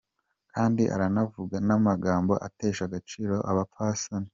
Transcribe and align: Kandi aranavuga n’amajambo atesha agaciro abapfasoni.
Kandi 0.53 0.83
aranavuga 0.95 1.55
n’amajambo 1.67 2.33
atesha 2.47 2.81
agaciro 2.85 3.35
abapfasoni. 3.51 4.27